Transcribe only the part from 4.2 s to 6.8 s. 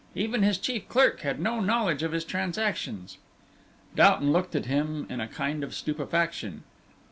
looked at him in a kind of stupefaction.